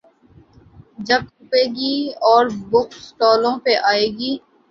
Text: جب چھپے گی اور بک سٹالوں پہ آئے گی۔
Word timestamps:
جب 1.07 1.21
چھپے 1.27 1.63
گی 1.75 1.93
اور 2.29 2.43
بک 2.71 2.89
سٹالوں 2.99 3.55
پہ 3.63 3.73
آئے 3.91 4.07
گی۔ 4.17 4.31